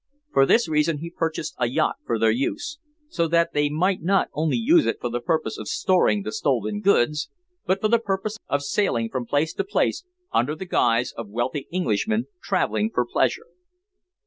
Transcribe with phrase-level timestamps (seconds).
[0.33, 4.29] For this reason he purchased a yacht for their use, so that they might not
[4.33, 7.29] only use it for the purpose of storing the stolen goods,
[7.67, 11.67] but for the purpose of sailing from place to place under the guise of wealthy
[11.71, 13.45] Englishmen traveling for pleasure.